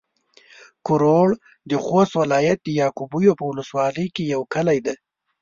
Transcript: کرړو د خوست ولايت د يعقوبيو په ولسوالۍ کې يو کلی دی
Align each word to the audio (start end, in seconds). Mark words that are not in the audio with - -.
کرړو 0.85 1.21
د 1.69 1.71
خوست 1.83 2.13
ولايت 2.21 2.57
د 2.63 2.69
يعقوبيو 2.81 3.37
په 3.39 3.43
ولسوالۍ 3.49 4.07
کې 4.15 4.23
يو 4.33 4.41
کلی 4.53 4.79
دی 4.85 4.95